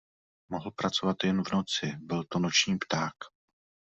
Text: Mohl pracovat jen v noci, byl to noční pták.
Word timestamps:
Mohl 0.51 0.71
pracovat 0.71 1.17
jen 1.23 1.43
v 1.43 1.51
noci, 1.53 1.91
byl 1.99 2.23
to 2.23 2.39
noční 2.39 2.77
pták. 2.77 3.13